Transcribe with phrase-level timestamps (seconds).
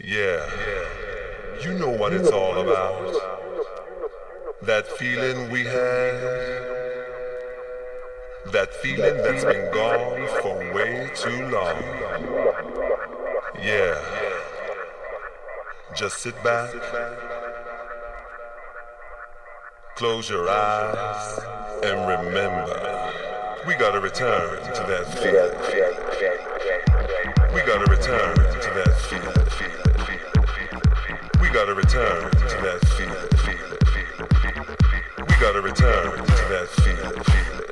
[0.00, 0.46] Yeah,
[1.60, 3.16] you know what it's all about.
[4.62, 5.74] That feeling we have.
[8.52, 11.82] That feeling that's been gone for way too long.
[13.60, 14.00] Yeah.
[15.96, 16.70] Just sit back.
[19.96, 21.40] Close your eyes
[21.82, 23.12] and remember.
[23.66, 25.58] We gotta return to that feeling.
[27.52, 29.47] We gotta return to that feeling.
[31.58, 33.16] We gotta return to that feeling.
[35.26, 37.67] We gotta return to that feeling.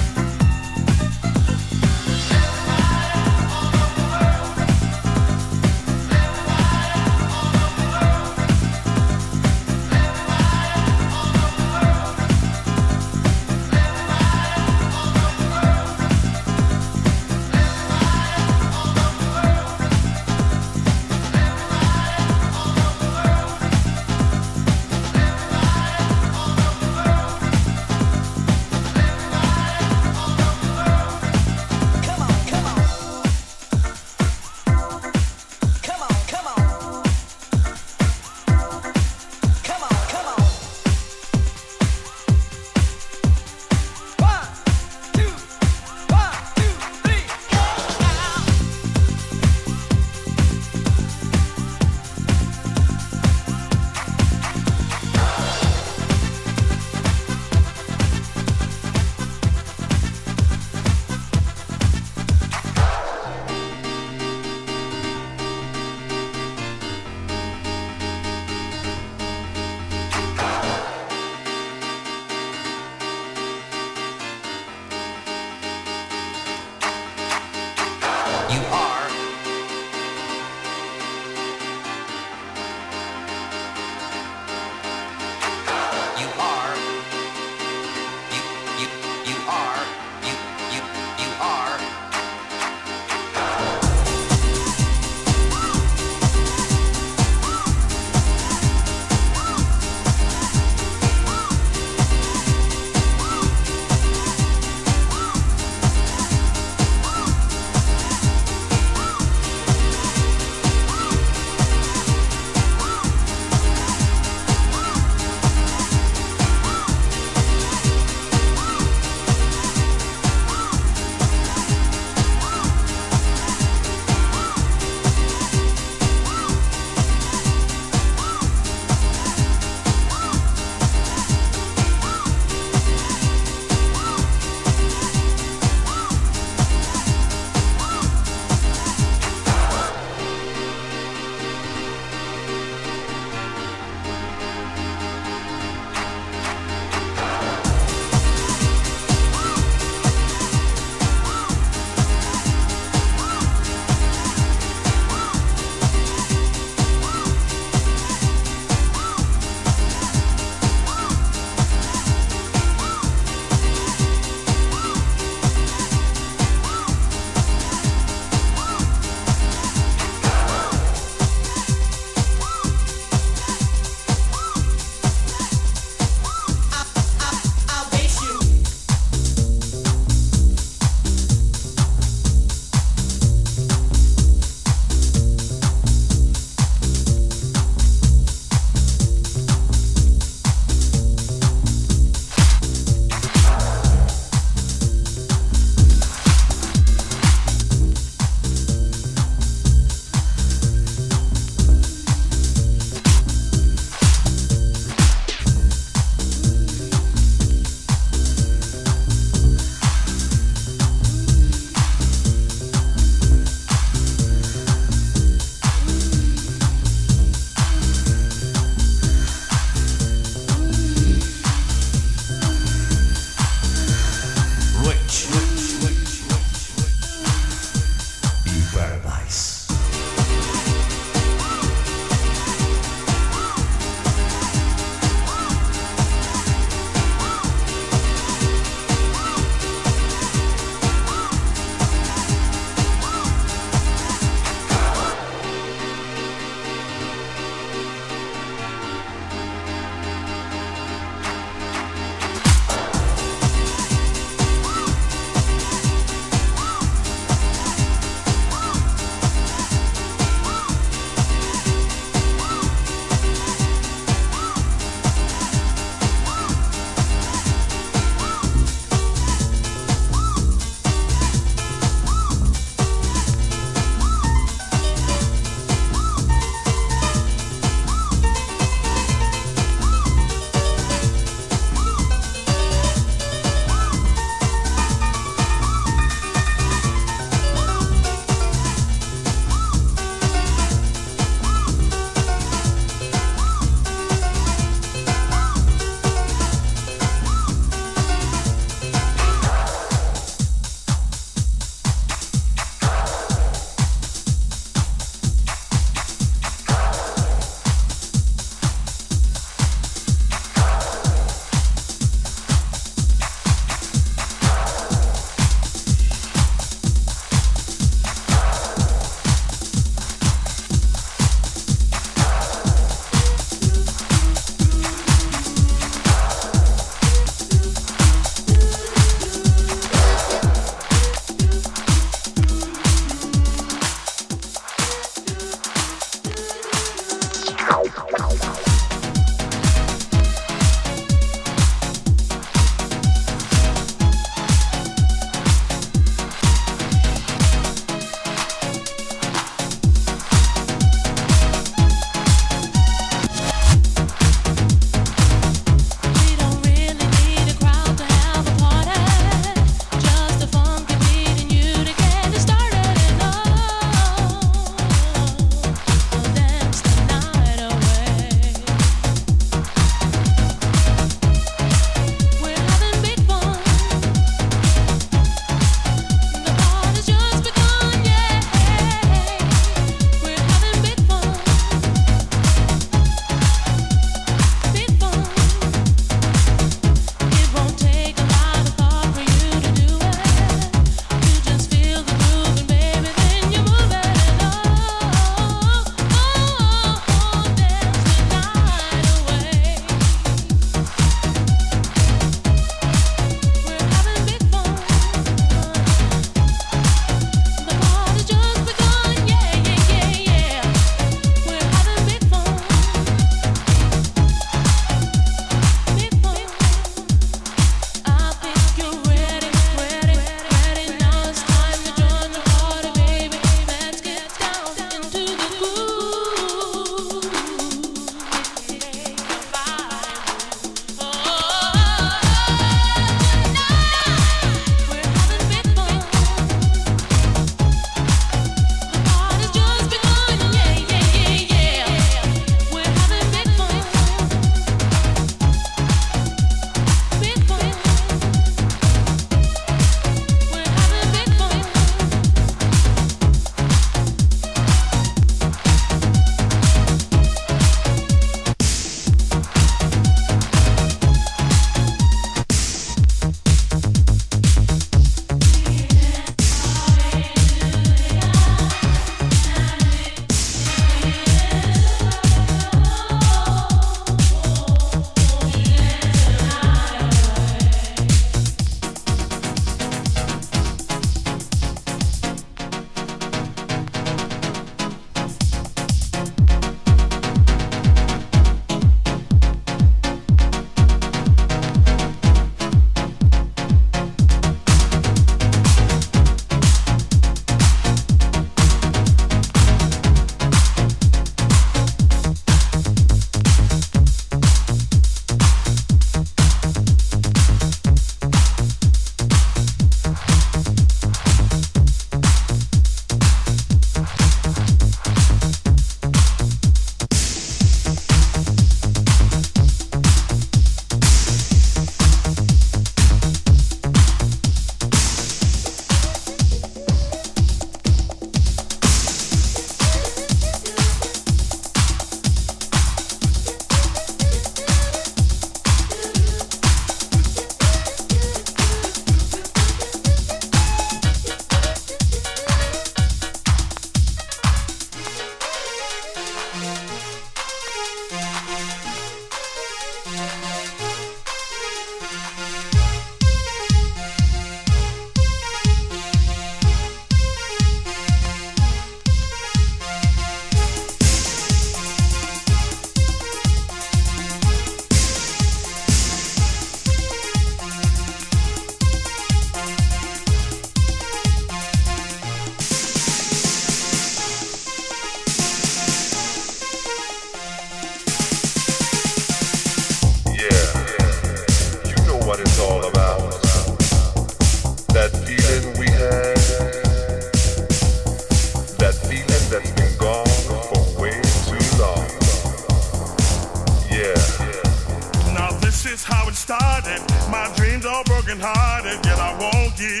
[595.98, 597.00] is how it started.
[597.30, 600.00] My dreams are broken hearted, yet I want you,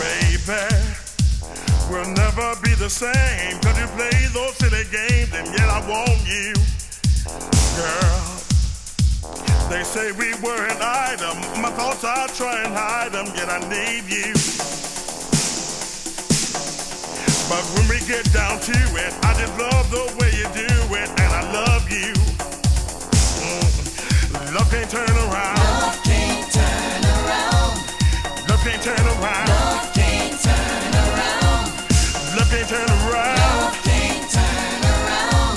[0.00, 0.64] baby.
[1.90, 6.20] We'll never be the same, cause you play those silly games, and yet I want
[6.24, 6.54] you,
[7.76, 8.24] girl.
[9.68, 13.60] They say we were an item, my thoughts I try and hide them, yet I
[13.68, 14.32] need you.
[17.50, 21.08] But when we get down to it, I just love the way you do it,
[21.20, 22.31] and I love you.
[24.52, 25.56] Love can't turn around.
[25.56, 27.72] Love can't turn around.
[28.50, 29.48] Love can't turn around.
[29.48, 31.72] Love can't turn around.
[32.36, 33.38] Love can't turn around.
[33.40, 35.56] Love can't turn around.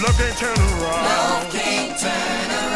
[0.00, 1.04] Love can't turn around.
[1.10, 2.69] Love can't turn around.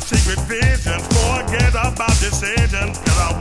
[0.00, 1.02] secret visions.
[1.08, 3.39] Forget about decisions, cause I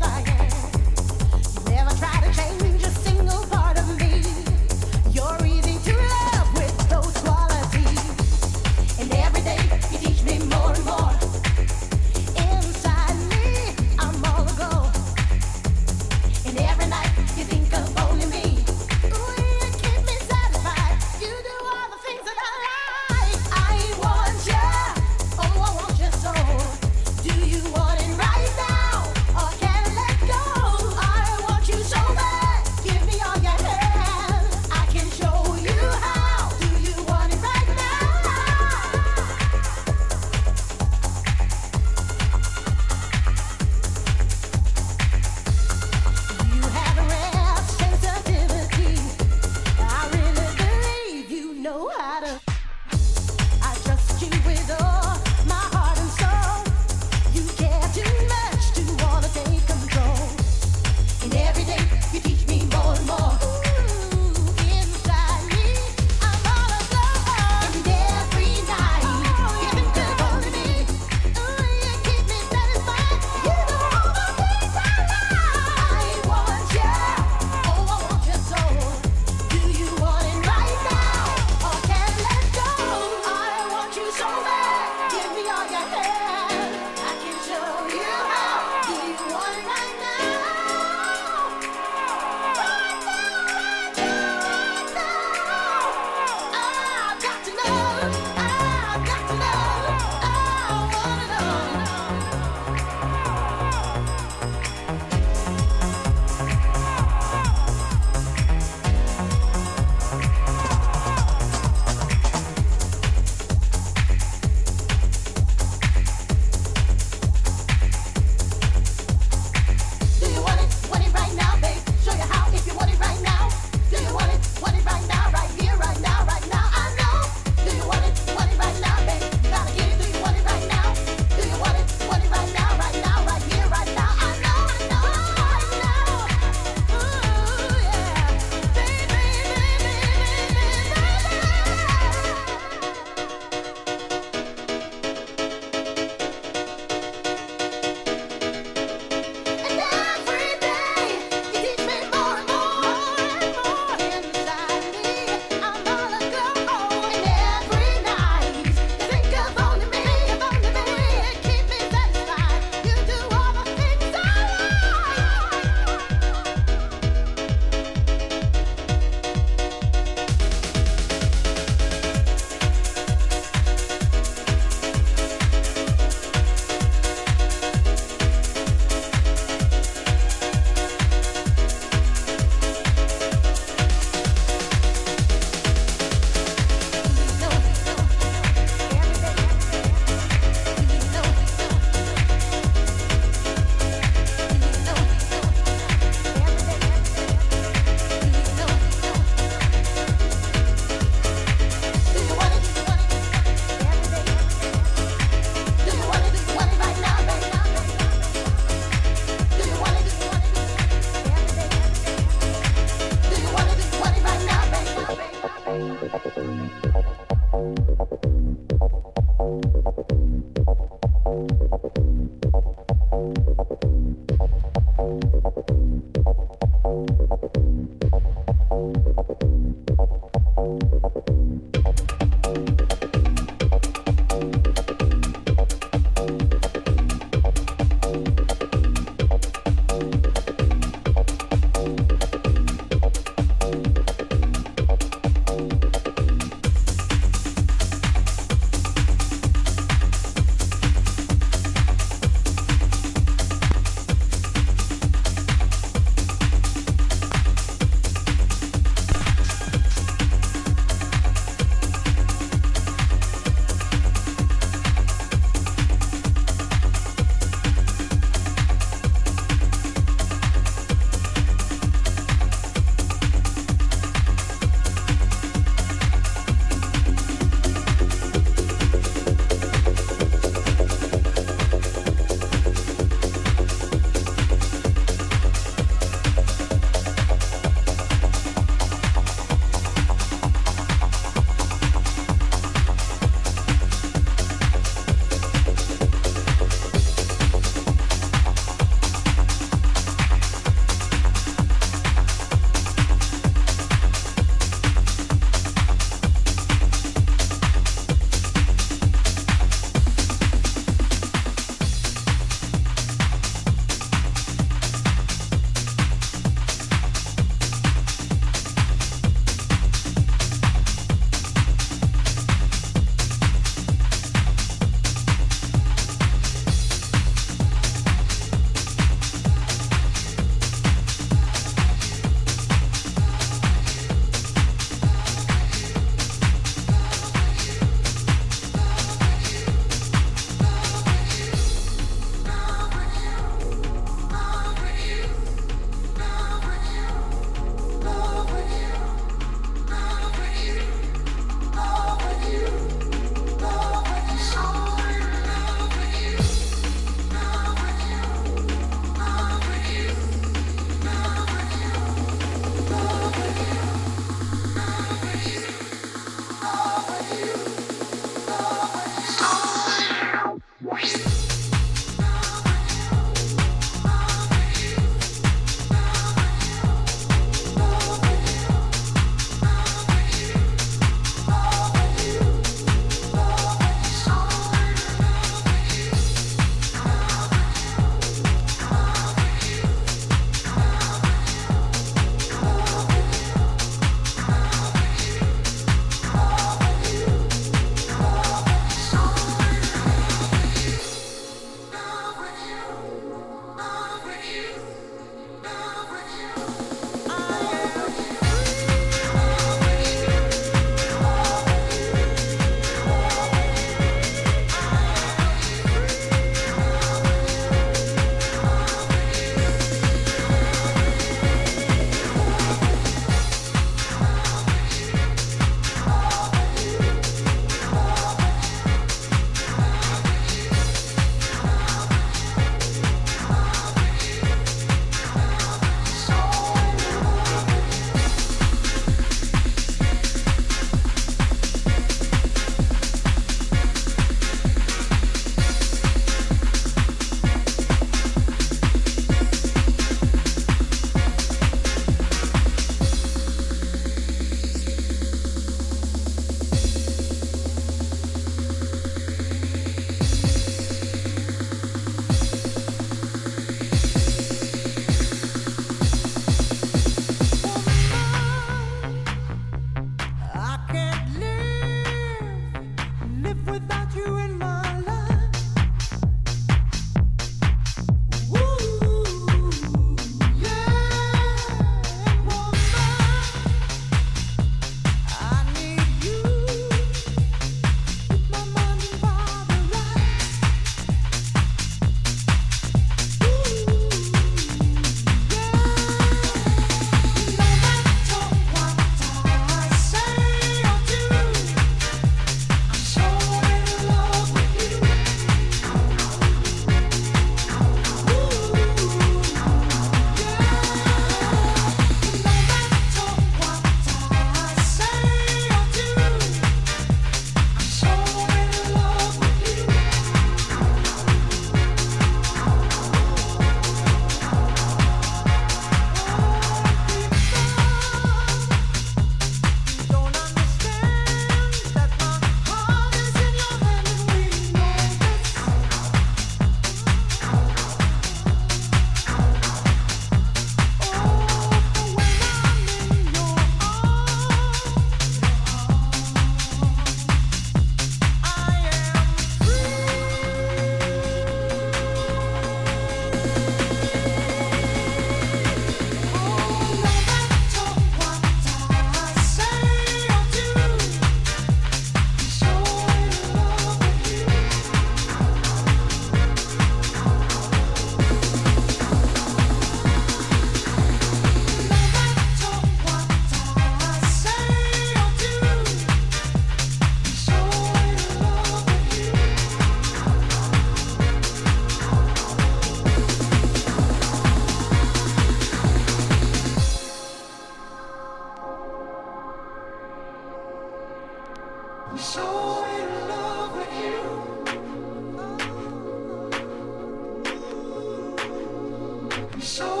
[599.61, 600.00] so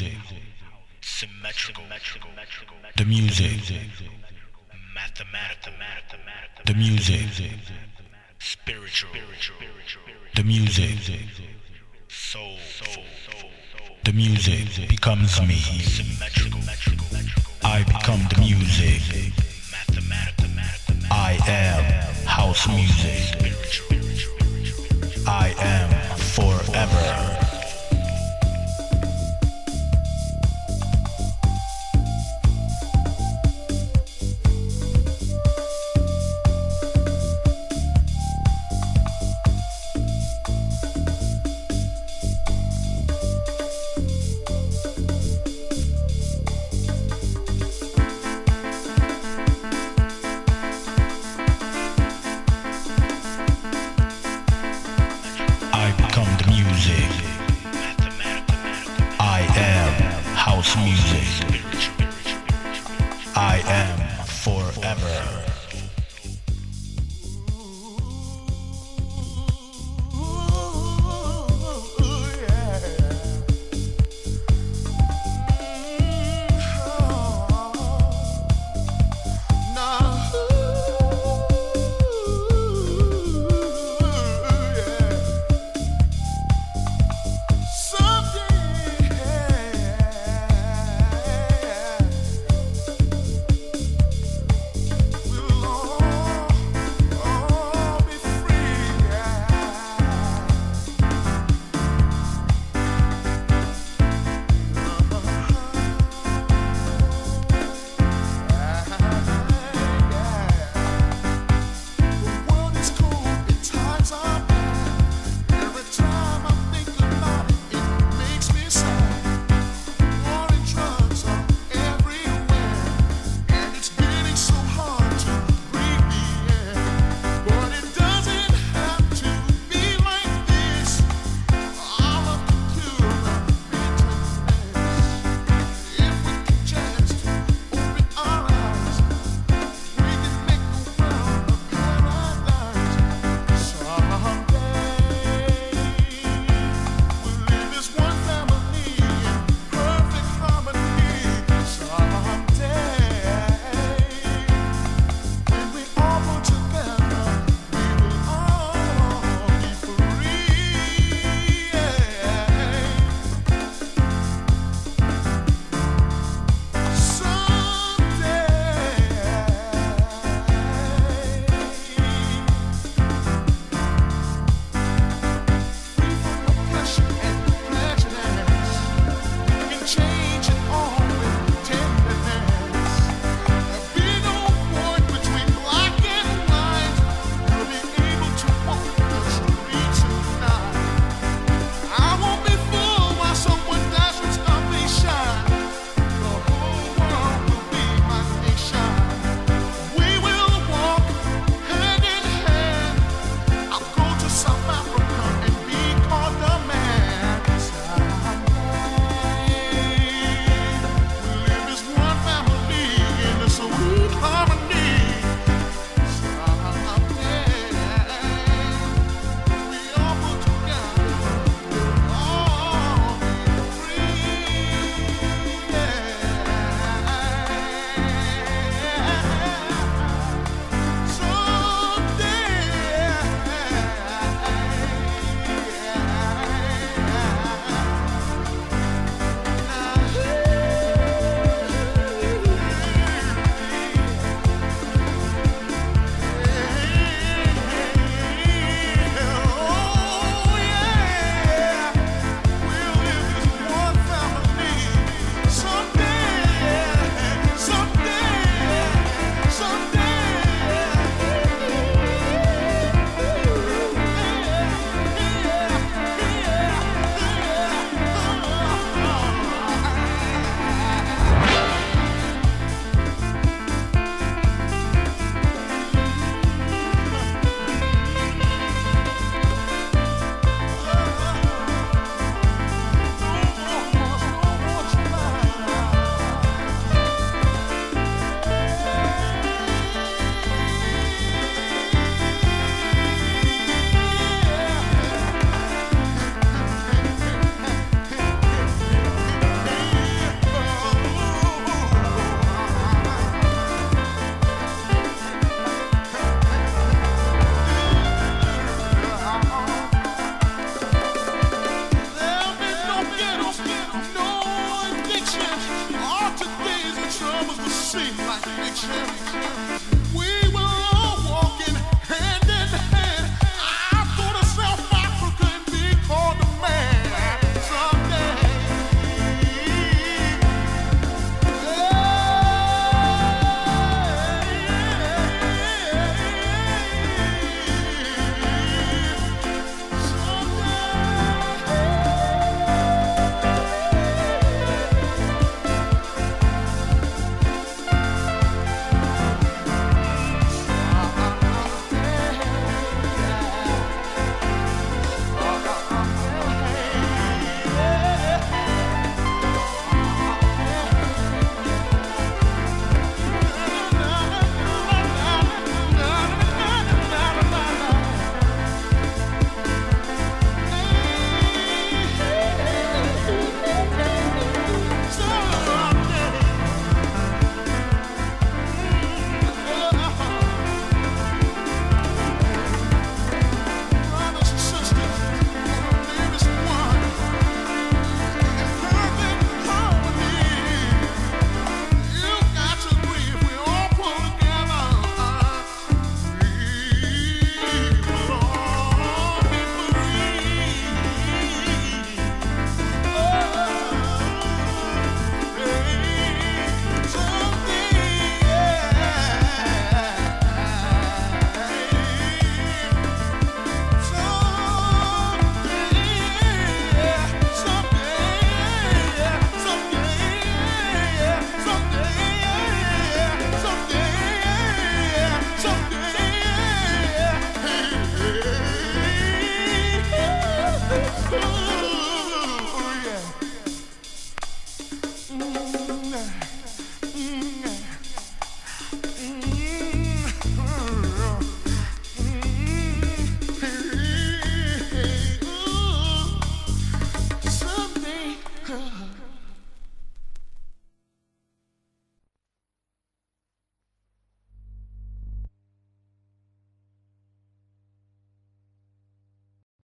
[0.00, 0.18] music.
[1.00, 1.84] Symmetrical.
[2.96, 3.60] The music.
[4.94, 5.72] Mathematical.
[6.66, 7.26] The music.
[8.38, 9.10] Spiritual.
[10.34, 10.98] The music.
[12.08, 12.56] Soul.
[14.04, 15.60] The music becomes me.
[17.62, 19.32] I become the music.
[21.10, 23.55] I am house music.